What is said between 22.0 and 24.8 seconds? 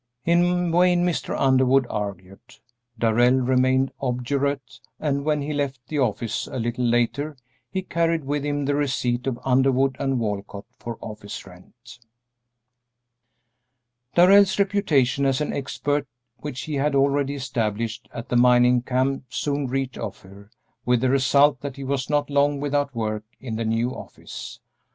not long without work in the new office.